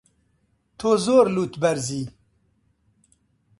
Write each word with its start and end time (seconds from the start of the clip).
تۆ 0.79 0.89
زۆر 1.05 1.25
لووتبەرزی. 1.35 2.03